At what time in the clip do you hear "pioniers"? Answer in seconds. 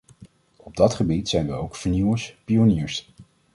2.45-3.11